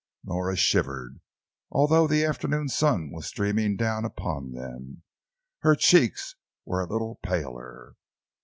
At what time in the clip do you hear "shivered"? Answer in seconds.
0.55-1.19